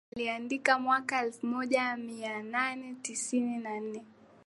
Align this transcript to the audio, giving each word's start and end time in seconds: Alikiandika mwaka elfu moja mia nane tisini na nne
Alikiandika 0.15 0.79
mwaka 0.79 1.21
elfu 1.25 1.45
moja 1.47 1.97
mia 1.97 2.43
nane 2.43 2.95
tisini 3.01 3.57
na 3.57 3.79
nne 3.79 4.03